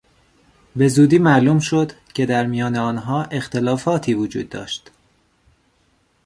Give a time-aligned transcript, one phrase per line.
[0.75, 4.91] به زودی معلوم شد که در میان آنها اختلافاتی وجود داشت.